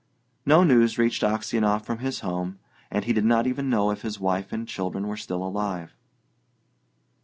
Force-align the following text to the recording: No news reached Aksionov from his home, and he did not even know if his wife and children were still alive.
No 0.47 0.63
news 0.63 0.97
reached 0.97 1.21
Aksionov 1.21 1.83
from 1.83 1.99
his 1.99 2.21
home, 2.21 2.57
and 2.89 3.05
he 3.05 3.13
did 3.13 3.23
not 3.23 3.45
even 3.45 3.69
know 3.69 3.91
if 3.91 4.01
his 4.01 4.19
wife 4.19 4.51
and 4.51 4.67
children 4.67 5.07
were 5.07 5.15
still 5.15 5.43
alive. 5.43 5.93